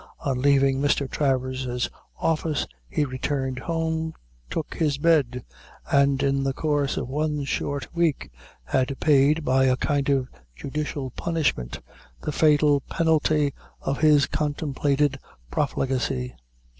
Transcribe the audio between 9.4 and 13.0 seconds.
by a kind of judicial punishment, the fatal